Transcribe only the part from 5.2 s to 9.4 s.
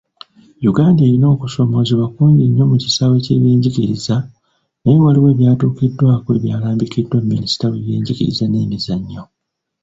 ebyatuukiddwako ebyalambikiddwa Minisita w'ebyenjigiriza n'emizannyo.